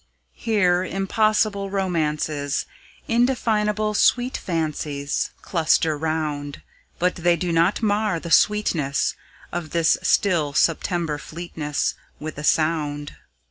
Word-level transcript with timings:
Here, 0.33 0.83
impossible 0.83 1.69
romances, 1.69 2.65
Indefinable 3.07 3.93
sweet 3.93 4.35
fancies, 4.35 5.29
Cluster 5.43 5.95
round; 5.95 6.63
But 6.97 7.17
they 7.17 7.35
do 7.35 7.51
not 7.51 7.83
mar 7.83 8.19
the 8.19 8.31
sweetness 8.31 9.13
Of 9.51 9.69
this 9.69 9.99
still 10.01 10.53
September 10.53 11.19
fleetness 11.19 11.93
With 12.19 12.39
a 12.39 12.43
sound. 12.43 13.15